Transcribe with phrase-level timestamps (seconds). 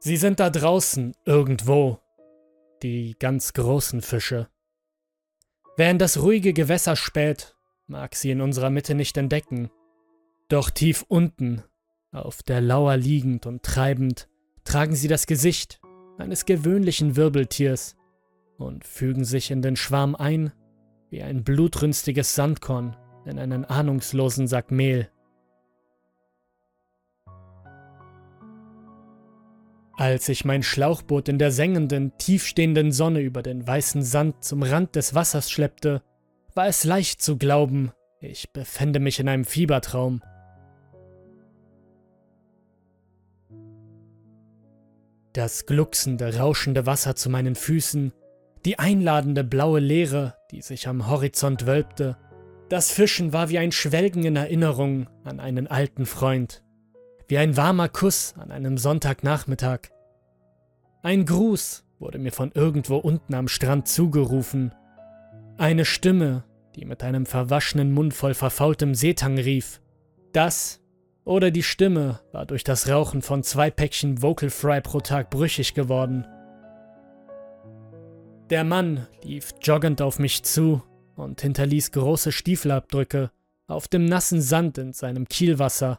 [0.00, 1.98] Sie sind da draußen, irgendwo.
[2.82, 4.48] Die ganz großen Fische.
[5.76, 7.56] Wer in das ruhige Gewässer späht,
[7.86, 9.70] mag sie in unserer Mitte nicht entdecken.
[10.48, 11.62] Doch tief unten,
[12.12, 14.28] auf der Lauer liegend und treibend,
[14.64, 15.80] tragen sie das Gesicht
[16.18, 17.96] eines gewöhnlichen Wirbeltiers
[18.56, 20.52] und fügen sich in den Schwarm ein
[21.10, 25.10] wie ein blutrünstiges Sandkorn in einen ahnungslosen Sack Mehl.
[29.98, 34.94] Als ich mein Schlauchboot in der sengenden, tiefstehenden Sonne über den weißen Sand zum Rand
[34.94, 36.02] des Wassers schleppte,
[36.54, 37.90] war es leicht zu glauben,
[38.20, 40.22] ich befände mich in einem Fiebertraum.
[45.32, 48.12] Das glucksende, rauschende Wasser zu meinen Füßen,
[48.64, 52.16] die einladende blaue Leere, die sich am Horizont wölbte,
[52.68, 56.62] das Fischen war wie ein Schwelgen in Erinnerung an einen alten Freund,
[57.28, 59.90] wie ein warmer Kuss an einem Sonntagnachmittag.
[61.02, 64.72] Ein Gruß wurde mir von irgendwo unten am Strand zugerufen,
[65.58, 69.80] eine Stimme, die mit einem verwaschenen Mund voll verfaultem Seetang rief.
[70.32, 70.80] Das
[71.24, 75.74] oder die Stimme war durch das Rauchen von zwei Päckchen Vocal Fry pro Tag brüchig
[75.74, 76.26] geworden.
[78.48, 80.82] Der Mann lief joggend auf mich zu
[81.16, 83.30] und hinterließ große Stiefelabdrücke
[83.66, 85.98] auf dem nassen Sand in seinem Kielwasser.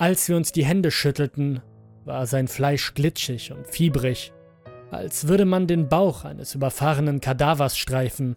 [0.00, 1.60] Als wir uns die Hände schüttelten,
[2.06, 4.32] war sein Fleisch glitschig und fiebrig,
[4.90, 8.34] als würde man den Bauch eines überfahrenen Kadavers streifen.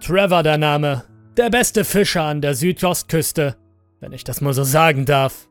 [0.00, 1.04] Trevor der Name,
[1.36, 3.56] der beste Fischer an der Südostküste,
[4.00, 5.50] wenn ich das mal so sagen darf.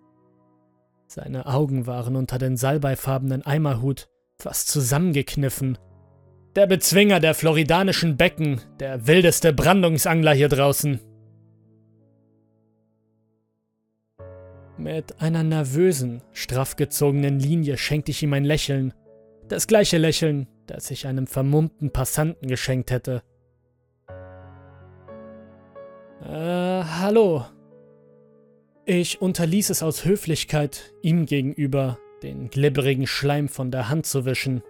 [1.05, 4.09] Seine Augen waren unter den salbeifarbenen Eimerhut
[4.39, 5.77] fast zusammengekniffen.
[6.55, 10.99] Der Bezwinger der floridanischen Becken, der wildeste Brandungsangler hier draußen.
[14.77, 18.93] Mit einer nervösen, straff gezogenen Linie schenkte ich ihm ein Lächeln.
[19.47, 23.21] Das gleiche Lächeln, das ich einem vermummten Passanten geschenkt hätte.
[26.23, 27.45] Äh, hallo,
[28.85, 34.63] ich unterließ es aus Höflichkeit, ihm gegenüber den glibberigen Schleim von der Hand zu wischen.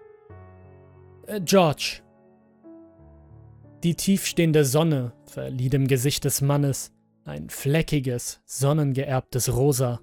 [1.28, 2.02] Äh, George.
[3.84, 6.92] Die tiefstehende Sonne verlieh dem Gesicht des Mannes
[7.26, 10.02] ein fleckiges, sonnengeerbtes Rosa.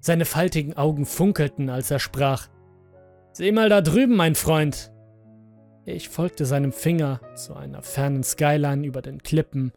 [0.00, 2.48] Seine faltigen Augen funkelten, als er sprach.
[3.32, 4.92] Sieh mal da drüben, mein Freund.
[5.84, 9.72] Ich folgte seinem Finger zu einer fernen Skyline über den Klippen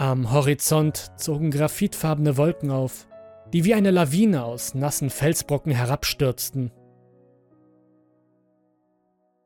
[0.00, 3.06] am Horizont zogen graphitfarbene Wolken auf,
[3.52, 6.72] die wie eine Lawine aus nassen Felsbrocken herabstürzten.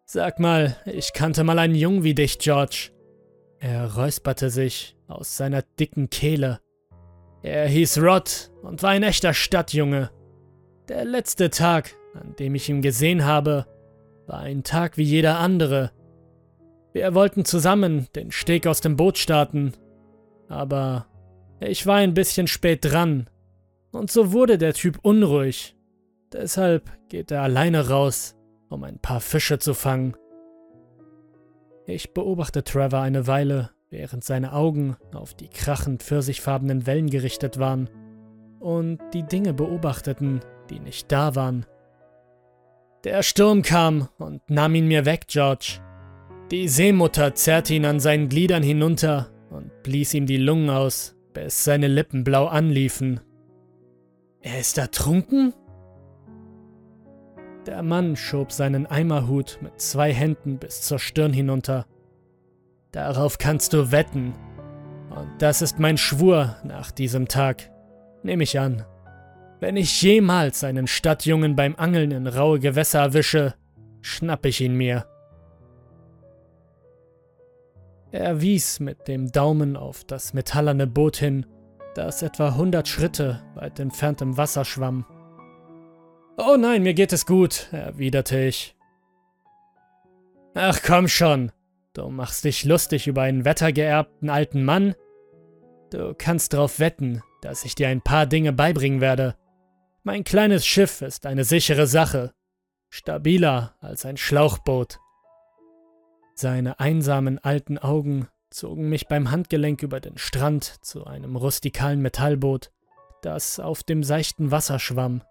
[0.04, 2.92] Sag mal, ich kannte mal einen Jungen wie dich, George.
[3.58, 6.60] Er räusperte sich aus seiner dicken Kehle.
[7.42, 10.10] Er hieß Rod und war ein echter Stadtjunge.
[10.88, 13.66] Der letzte Tag, an dem ich ihn gesehen habe,
[14.26, 15.93] war ein Tag wie jeder andere.
[16.93, 19.75] Wir wollten zusammen den Steg aus dem Boot starten
[20.48, 21.06] aber
[21.60, 23.28] ich war ein bisschen spät dran.
[23.93, 25.76] Und so wurde der Typ unruhig.
[26.32, 28.37] Deshalb geht er alleine raus,
[28.69, 30.16] um ein paar Fische zu fangen.
[31.87, 37.88] Ich beobachte Trevor eine Weile, während seine Augen auf die krachend pfirsichfarbenen Wellen gerichtet waren
[38.59, 41.65] und die Dinge beobachteten, die nicht da waren.
[43.05, 45.78] Der Sturm kam und nahm ihn mir weg, George.
[46.50, 51.62] Die Seemutter zerrte ihn an seinen Gliedern hinunter und blies ihm die Lungen aus, bis
[51.65, 53.21] seine Lippen blau anliefen.
[54.41, 55.55] Er ist ertrunken?
[57.66, 61.87] Der Mann schob seinen Eimerhut mit zwei Händen bis zur Stirn hinunter.
[62.94, 64.34] Darauf kannst du wetten.
[65.10, 67.72] Und das ist mein Schwur nach diesem Tag.
[68.22, 68.84] Nehme ich an.
[69.59, 73.55] Wenn ich jemals einen Stadtjungen beim Angeln in raue Gewässer erwische,
[74.00, 75.06] schnapp ich ihn mir.
[78.12, 81.47] Er wies mit dem Daumen auf das metallerne Boot hin,
[81.97, 85.05] das etwa hundert Schritte weit entfernt im Wasser schwamm.
[86.37, 88.76] Oh nein, mir geht es gut, erwiderte ich.
[90.55, 91.50] Ach komm schon,
[91.94, 94.94] du machst dich lustig über einen wettergeerbten alten Mann?
[95.91, 99.37] Du kannst darauf wetten, dass ich dir ein paar Dinge beibringen werde.
[100.02, 102.35] Mein kleines Schiff ist eine sichere Sache,
[102.91, 104.99] stabiler als ein Schlauchboot.
[106.35, 112.70] Seine einsamen alten Augen zogen mich beim Handgelenk über den Strand zu einem rustikalen Metallboot,
[113.23, 115.23] das auf dem seichten Wasser schwamm.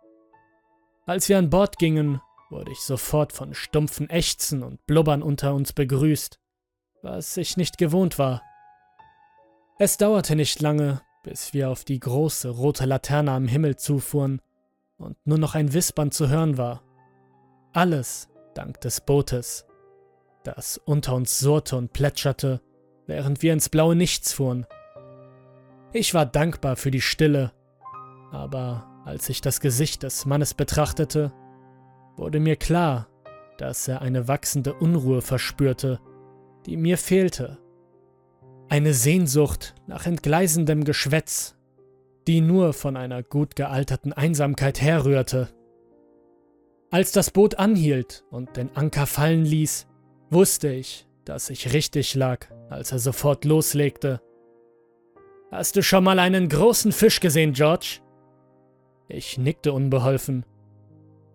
[1.05, 5.73] Als wir an Bord gingen, wurde ich sofort von stumpfen Ächzen und Blubbern unter uns
[5.73, 6.39] begrüßt,
[7.03, 8.41] was ich nicht gewohnt war.
[9.77, 14.41] Es dauerte nicht lange, bis wir auf die große rote Laterne am Himmel zufuhren
[14.97, 16.81] und nur noch ein Wispern zu hören war.
[17.73, 19.65] Alles dank des Bootes,
[20.43, 22.61] das unter uns surrte und plätscherte,
[23.05, 24.65] während wir ins blaue Nichts fuhren.
[25.91, 27.51] Ich war dankbar für die Stille,
[28.31, 31.33] aber als ich das Gesicht des Mannes betrachtete,
[32.15, 33.07] wurde mir klar,
[33.57, 35.99] dass er eine wachsende Unruhe verspürte,
[36.65, 37.59] die mir fehlte.
[38.69, 41.55] Eine Sehnsucht nach entgleisendem Geschwätz,
[42.27, 45.49] die nur von einer gut gealterten Einsamkeit herrührte.
[46.89, 49.87] Als das Boot anhielt und den Anker fallen ließ,
[50.29, 54.21] wusste ich, dass ich richtig lag, als er sofort loslegte.
[55.51, 57.99] Hast du schon mal einen großen Fisch gesehen, George?
[59.07, 60.45] Ich nickte unbeholfen.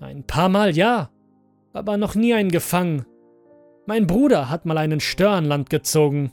[0.01, 1.11] Ein paar Mal ja,
[1.73, 3.05] aber noch nie einen gefangen.
[3.89, 6.31] Mein Bruder hat mal einen Stör an Land gezogen.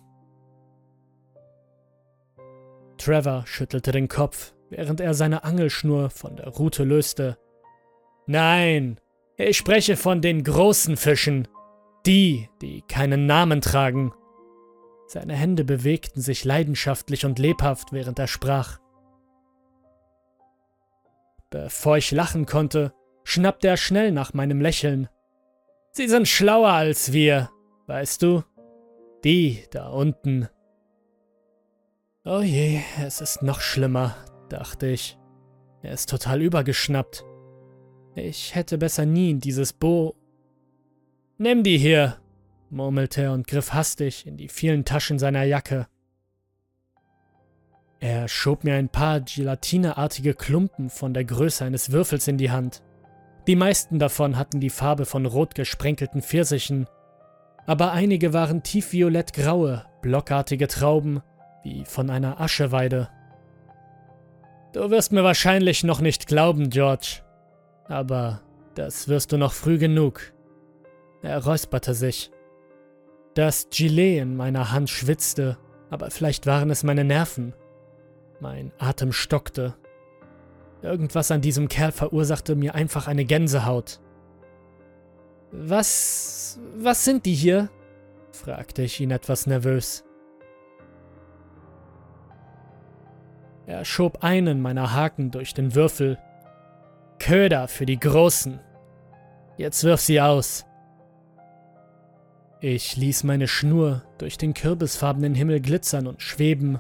[2.98, 7.38] Trevor schüttelte den Kopf, während er seine Angelschnur von der Rute löste.
[8.28, 9.00] Nein,
[9.38, 11.48] ich spreche von den großen Fischen.
[12.06, 14.12] Die, die keinen Namen tragen.
[15.08, 18.80] Seine Hände bewegten sich leidenschaftlich und lebhaft, während er sprach.
[21.52, 22.92] Bevor ich lachen konnte,
[23.24, 25.08] schnappte er schnell nach meinem Lächeln.
[25.98, 27.50] Sie sind schlauer als wir,
[27.88, 28.44] weißt du?
[29.24, 30.50] Die da unten.
[32.26, 34.14] Oh je, es ist noch schlimmer,
[34.50, 35.18] dachte ich.
[35.84, 37.24] Er ist total übergeschnappt.
[38.14, 40.18] Ich hätte besser nie in dieses Bo.
[41.38, 42.18] Nimm die hier,
[42.70, 45.88] murmelte er und griff hastig in die vielen Taschen seiner Jacke.
[48.02, 52.84] Er schob mir ein paar gelatineartige Klumpen von der Größe eines Würfels in die Hand.
[53.48, 56.88] Die meisten davon hatten die Farbe von rot gesprenkelten Pfirsichen,
[57.68, 61.22] aber einige waren tiefviolett-graue, blockartige Trauben,
[61.64, 63.10] wie von einer Ascheweide.
[64.74, 67.22] Du wirst mir wahrscheinlich noch nicht glauben, George,
[67.88, 68.42] aber
[68.76, 70.34] das wirst du noch früh genug.
[71.22, 72.32] Er räusperte sich.
[73.36, 75.58] Das Gilet in meiner Hand schwitzte,
[75.90, 77.54] aber vielleicht waren es meine Nerven.
[78.40, 79.76] Mein Atem stockte.
[80.86, 84.00] Irgendwas an diesem Kerl verursachte mir einfach eine Gänsehaut.
[85.52, 86.60] Was.
[86.78, 87.70] was sind die hier?
[88.32, 90.06] fragte ich ihn etwas nervös.
[93.66, 96.20] Er schob einen meiner Haken durch den Würfel.
[97.18, 98.60] Köder für die Großen.
[99.58, 100.66] Jetzt wirf sie aus.
[102.60, 106.80] Ich ließ meine Schnur durch den kürbisfarbenen Himmel glitzern und schweben,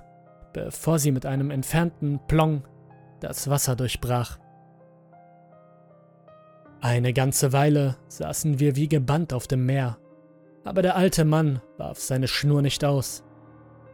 [0.53, 2.63] bevor sie mit einem entfernten Plong
[3.19, 4.39] das Wasser durchbrach.
[6.81, 9.97] Eine ganze Weile saßen wir wie gebannt auf dem Meer,
[10.63, 13.23] aber der alte Mann warf seine Schnur nicht aus.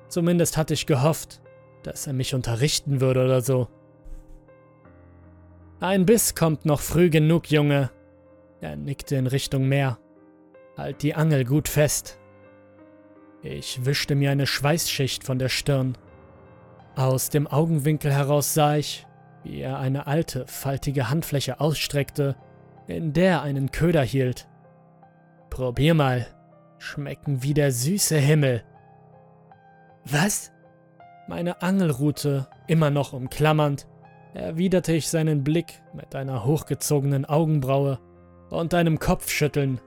[0.07, 1.41] Zumindest hatte ich gehofft,
[1.83, 3.69] dass er mich unterrichten würde oder so.
[5.79, 7.89] Ein Biss kommt noch früh genug, Junge.
[8.59, 9.97] Er nickte in Richtung Meer.
[10.77, 12.19] Halt die Angel gut fest.
[13.41, 15.97] Ich wischte mir eine Schweißschicht von der Stirn.
[16.95, 19.07] Aus dem Augenwinkel heraus sah ich,
[19.43, 22.35] wie er eine alte, faltige Handfläche ausstreckte,
[22.87, 24.47] in der er einen Köder hielt.
[25.49, 26.27] Probier mal.
[26.77, 28.63] Schmecken wie der süße Himmel.
[30.05, 30.51] Was?
[31.27, 33.87] Meine Angelrute, immer noch umklammernd,
[34.33, 37.99] erwiderte ich seinen Blick mit einer hochgezogenen Augenbraue
[38.49, 39.79] und einem Kopfschütteln.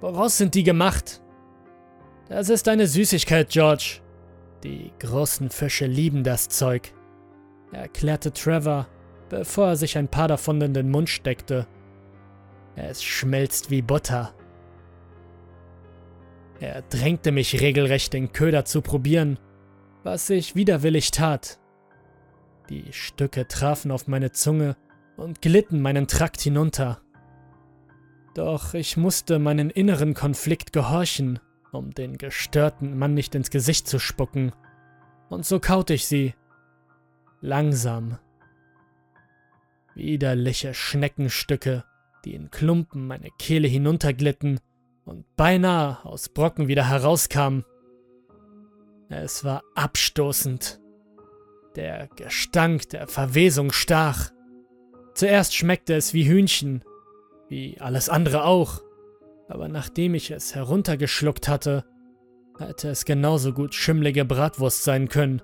[0.00, 1.22] Woraus sind die gemacht?
[2.28, 4.00] Das ist eine Süßigkeit, George.
[4.62, 6.94] Die großen Fische lieben das Zeug,
[7.72, 8.86] erklärte Trevor,
[9.28, 11.66] bevor er sich ein paar davon in den Mund steckte.
[12.76, 14.34] Es schmelzt wie Butter.
[16.60, 19.38] Er drängte mich regelrecht, den Köder zu probieren
[20.04, 21.58] was ich widerwillig tat.
[22.68, 24.76] Die Stücke trafen auf meine Zunge
[25.16, 27.00] und glitten meinen Trakt hinunter.
[28.34, 31.38] Doch ich musste meinen inneren Konflikt gehorchen,
[31.70, 34.52] um den gestörten Mann nicht ins Gesicht zu spucken,
[35.28, 36.34] und so kaute ich sie.
[37.44, 38.18] Langsam.
[39.96, 41.84] Widerliche Schneckenstücke,
[42.24, 44.60] die in Klumpen meine Kehle hinunterglitten
[45.04, 47.64] und beinahe aus Brocken wieder herauskamen.
[49.08, 50.80] Es war abstoßend.
[51.74, 54.30] Der Gestank der Verwesung stach.
[55.14, 56.84] Zuerst schmeckte es wie Hühnchen,
[57.48, 58.82] wie alles andere auch,
[59.48, 61.84] aber nachdem ich es heruntergeschluckt hatte,
[62.56, 65.42] hätte es genauso gut schimmlige Bratwurst sein können,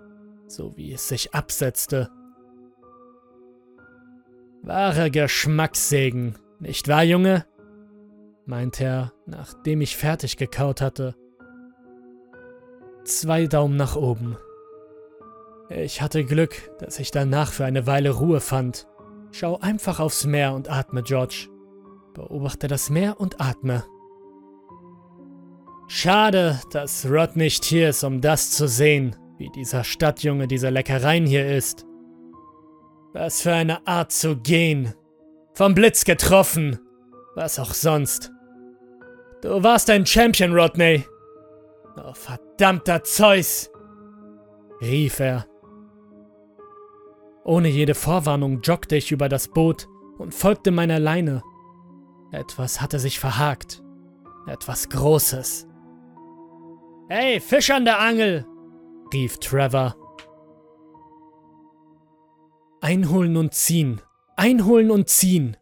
[0.49, 2.11] so wie es sich absetzte.
[4.63, 7.47] Wahre Geschmackssegen, nicht wahr, Junge?
[8.45, 11.15] meinte er, nachdem ich fertig gekaut hatte
[13.09, 14.37] zwei Daumen nach oben.
[15.71, 18.87] Ich hatte Glück, dass ich danach für eine Weile Ruhe fand.
[19.33, 21.49] Schau einfach aufs Meer und atme, George.
[22.15, 23.85] Beobachte das Meer und atme.
[25.89, 31.27] Schade, dass Rod nicht hier ist, um das zu sehen, wie dieser Stadtjunge diese Leckereien
[31.27, 31.87] hier isst.
[33.13, 34.95] Was für eine Art zu gehen.
[35.55, 36.79] Vom Blitz getroffen.
[37.35, 38.31] Was auch sonst.
[39.43, 41.05] Du warst ein Champion, Rodney.
[41.97, 43.71] Oh, verdammter Zeus!
[44.81, 45.47] rief er.
[47.45, 51.43] Ohne jede Vorwarnung joggte ich über das Boot und folgte meiner Leine.
[52.31, 53.83] Etwas hatte sich verhakt.
[54.47, 55.67] Etwas Großes.
[57.09, 58.45] Hey, Fisch an der Angel!
[59.13, 59.97] Rief Trevor.
[62.81, 64.01] Einholen und ziehen.
[64.37, 65.57] Einholen und ziehen.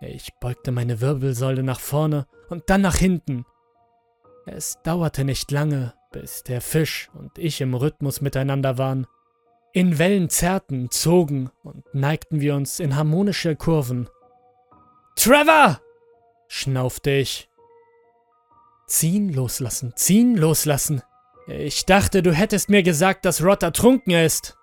[0.00, 3.44] Ich beugte meine Wirbelsäule nach vorne und dann nach hinten.
[4.46, 9.06] Es dauerte nicht lange, bis der Fisch und ich im Rhythmus miteinander waren.
[9.72, 14.08] In Wellen zerrten, zogen und neigten wir uns in harmonische Kurven.
[15.16, 15.80] Trevor!
[16.46, 17.48] schnaufte ich.
[18.86, 21.02] Ziehen, loslassen, ziehen, loslassen.
[21.46, 24.56] Ich dachte, du hättest mir gesagt, dass Rod ertrunken ist.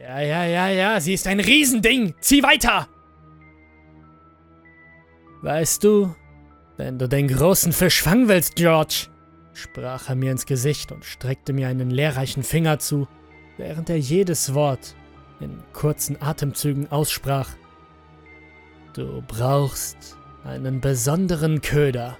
[0.00, 2.14] Ja, ja, ja, ja, sie ist ein Riesending.
[2.20, 2.88] Zieh weiter!
[5.42, 6.14] Weißt du,
[6.76, 9.06] wenn du den großen Fisch fangen willst, George,
[9.52, 13.06] sprach er mir ins Gesicht und streckte mir einen lehrreichen Finger zu,
[13.56, 14.96] während er jedes Wort
[15.40, 17.50] in kurzen Atemzügen aussprach.
[18.94, 22.18] Du brauchst einen besonderen Köder.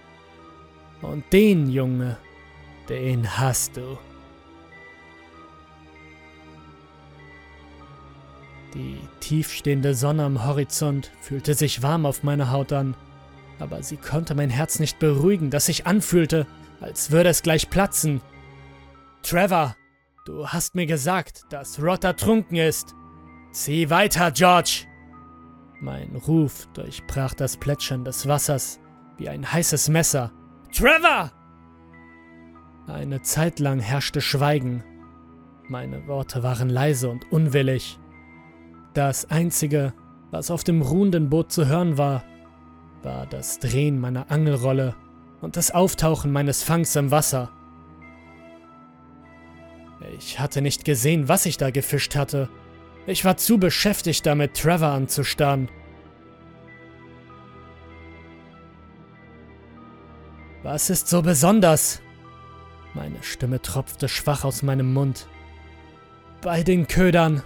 [1.00, 2.16] Und den, Junge,
[2.88, 3.98] den hast du.
[8.74, 12.94] Die tiefstehende Sonne am Horizont fühlte sich warm auf meiner Haut an,
[13.58, 16.46] aber sie konnte mein Herz nicht beruhigen, das sich anfühlte,
[16.80, 18.22] als würde es gleich platzen.
[19.22, 19.76] Trevor,
[20.24, 22.94] du hast mir gesagt, dass Rod ertrunken ist.
[23.52, 24.86] Zieh weiter, George!
[25.80, 28.80] Mein Ruf durchbrach das Plätschern des Wassers
[29.18, 30.32] wie ein heißes Messer.
[30.72, 31.30] Trevor!
[32.86, 34.82] Eine Zeit lang herrschte Schweigen.
[35.68, 37.98] Meine Worte waren leise und unwillig.
[38.92, 39.94] Das Einzige,
[40.30, 42.24] was auf dem ruhenden Boot zu hören war,
[43.02, 44.94] war das Drehen meiner Angelrolle
[45.40, 47.50] und das Auftauchen meines Fangs im Wasser.
[50.18, 52.48] Ich hatte nicht gesehen, was ich da gefischt hatte.
[53.06, 55.68] Ich war zu beschäftigt damit, Trevor anzustarren.
[60.64, 62.00] Was ist so besonders?
[62.94, 65.26] Meine Stimme tropfte schwach aus meinem Mund.
[66.42, 67.42] Bei den Ködern.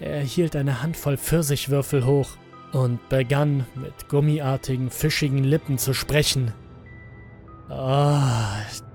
[0.00, 2.36] Er hielt eine Handvoll Pfirsichwürfel hoch
[2.72, 6.52] und begann mit gummiartigen, fischigen Lippen zu sprechen.
[7.70, 8.20] Oh,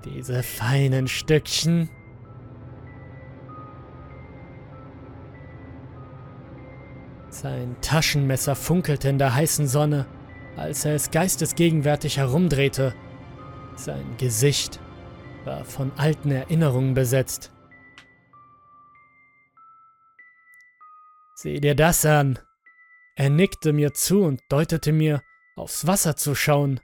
[0.04, 1.90] diese feinen Stückchen.
[7.42, 10.06] Sein Taschenmesser funkelte in der heißen Sonne,
[10.56, 12.94] als er es geistesgegenwärtig herumdrehte.
[13.74, 14.78] Sein Gesicht
[15.44, 17.50] war von alten Erinnerungen besetzt.
[21.34, 22.38] Sieh dir das an.
[23.16, 25.20] Er nickte mir zu und deutete mir,
[25.56, 26.78] aufs Wasser zu schauen.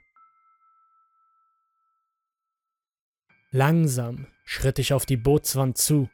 [3.51, 6.09] Langsam schritt ich auf die Bootswand zu.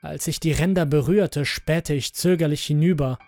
[0.00, 3.20] Als ich die Ränder berührte, spähte ich zögerlich hinüber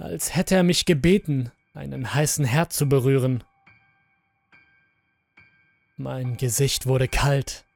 [0.00, 3.44] als hätte er mich gebeten, einen heißen Herd zu berühren.
[5.96, 7.66] Mein Gesicht wurde kalt,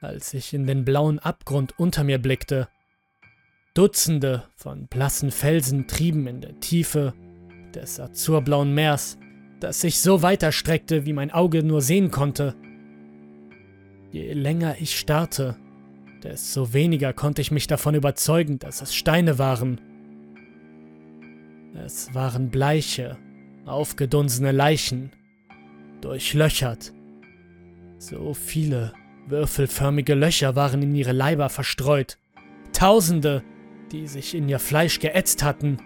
[0.00, 2.68] als ich in den blauen Abgrund unter mir blickte.
[3.74, 7.12] Dutzende von blassen Felsen trieben in der Tiefe
[7.74, 9.18] des azurblauen Meers,
[9.60, 12.54] das sich so weiterstreckte, wie mein Auge nur sehen konnte.
[14.10, 15.56] Je länger ich starrte,
[16.22, 19.80] desto weniger konnte ich mich davon überzeugen, dass es Steine waren.
[21.74, 23.18] Es waren bleiche,
[23.66, 25.10] aufgedunsene Leichen,
[26.00, 26.92] durchlöchert.
[27.98, 28.92] So viele
[29.26, 32.18] würfelförmige Löcher waren in ihre Leiber verstreut.
[32.72, 33.42] Tausende,
[33.90, 35.78] die sich in ihr Fleisch geätzt hatten.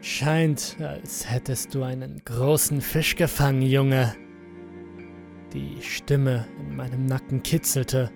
[0.00, 4.14] Scheint, als hättest du einen großen Fisch gefangen, Junge.
[5.54, 8.10] Die Stimme in meinem Nacken kitzelte,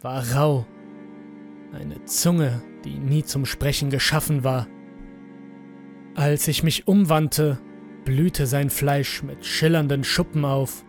[0.00, 0.66] war rau.
[1.72, 4.66] Eine Zunge, die nie zum Sprechen geschaffen war.
[6.16, 7.58] Als ich mich umwandte,
[8.04, 10.84] blühte sein Fleisch mit schillernden Schuppen auf.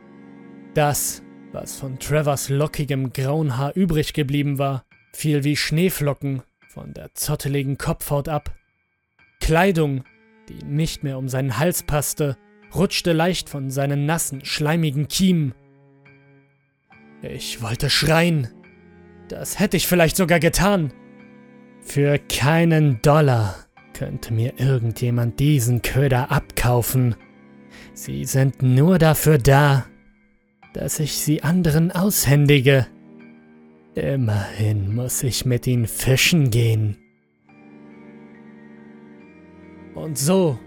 [0.76, 7.16] Das, was von Trevors lockigem grauen Haar übrig geblieben war, fiel wie Schneeflocken von der
[7.16, 8.54] zotteligen Kopfhaut ab.
[9.40, 10.04] Kleidung,
[10.48, 12.38] die nicht mehr um seinen Hals passte,
[12.76, 15.56] rutschte leicht von seinen nassen, schleimigen Kiemen.
[17.24, 18.50] Ich wollte schreien.
[19.28, 20.94] Das hätte ich vielleicht sogar getan.
[21.82, 23.65] Für keinen Dollar
[23.96, 27.16] könnte mir irgendjemand diesen Köder abkaufen.
[27.94, 29.86] Sie sind nur dafür da,
[30.74, 32.88] dass ich sie anderen aushändige.
[33.96, 36.98] Immerhin muss ich mit ihnen fischen gehen.
[39.96, 40.60] Und so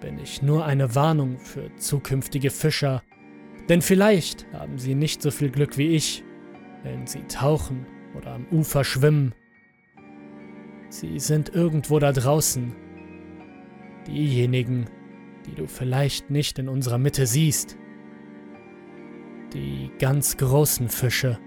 [0.00, 3.02] bin ich nur eine Warnung für zukünftige Fischer,
[3.68, 6.24] denn vielleicht haben sie nicht so viel Glück wie ich,
[6.82, 7.86] wenn sie tauchen
[8.16, 9.34] oder am Ufer schwimmen.
[10.92, 12.76] Sie sind irgendwo da draußen.
[14.06, 14.90] Diejenigen,
[15.46, 17.78] die du vielleicht nicht in unserer Mitte siehst.
[19.54, 21.38] Die ganz großen Fische.